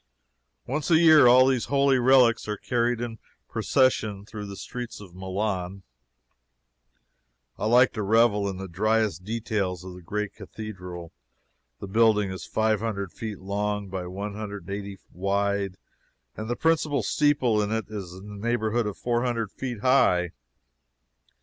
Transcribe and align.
Once 0.65 0.89
a 0.89 0.97
year 0.97 1.27
all 1.27 1.45
these 1.45 1.65
holy 1.65 1.99
relics 1.99 2.47
are 2.47 2.57
carried 2.57 2.99
in 2.99 3.19
procession 3.47 4.25
through 4.25 4.47
the 4.47 4.55
streets 4.55 4.99
of 4.99 5.13
Milan. 5.13 5.83
I 7.59 7.67
like 7.67 7.93
to 7.93 8.01
revel 8.01 8.49
in 8.49 8.57
the 8.57 8.67
dryest 8.67 9.23
details 9.23 9.83
of 9.83 9.93
the 9.93 10.01
great 10.01 10.33
cathedral. 10.33 11.11
The 11.79 11.85
building 11.87 12.31
is 12.31 12.47
five 12.47 12.79
hundred 12.79 13.11
feet 13.11 13.37
long 13.37 13.89
by 13.89 14.07
one 14.07 14.33
hundred 14.33 14.67
and 14.67 14.75
eighty 14.75 14.97
wide, 15.11 15.77
and 16.35 16.49
the 16.49 16.55
principal 16.55 17.03
steeple 17.03 17.59
is 17.61 18.13
in 18.15 18.27
the 18.39 18.47
neighborhood 18.47 18.87
of 18.87 18.97
four 18.97 19.23
hundred 19.23 19.51
feet 19.51 19.81
high. 19.81 20.31